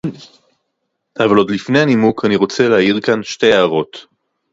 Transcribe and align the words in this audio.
אבל 1.19 1.35
עוד 1.37 1.51
לפני 1.51 1.79
הנימוק 1.79 2.25
אני 2.25 2.35
רוצה 2.35 2.69
להעיר 2.69 2.99
כאן 3.01 3.23
שתי 3.23 3.53
הערות 3.53 4.05